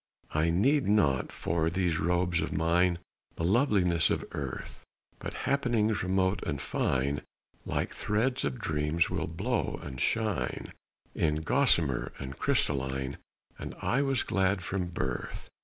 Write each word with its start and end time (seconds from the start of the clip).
I 0.31 0.49
need 0.49 0.87
not 0.87 1.31
for 1.31 1.69
these 1.69 1.99
robes 1.99 2.41
of 2.41 2.51
mine 2.51 2.97
The 3.35 3.43
loveliness 3.43 4.09
of 4.09 4.25
earth, 4.31 4.83
But 5.19 5.35
happenings 5.45 6.01
remote 6.01 6.41
and 6.41 6.59
fine 6.59 7.21
Like 7.67 7.93
threads 7.93 8.43
of 8.43 8.59
dreams 8.59 9.11
will 9.11 9.27
blow 9.27 9.79
and 9.83 10.01
shine 10.01 10.73
In 11.13 11.41
gossamer 11.41 12.13
and 12.17 12.39
crystalline, 12.39 13.19
And 13.59 13.75
I 13.79 14.01
was 14.01 14.23
glad 14.23 14.63
from 14.63 14.87
birth. 14.87 15.49